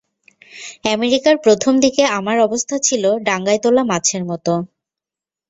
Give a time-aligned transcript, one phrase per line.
[0.87, 4.45] আমেরিকায় প্রথম দিকে আমার অবস্থা ছিল ডাঙায় তোলা মাছের মত।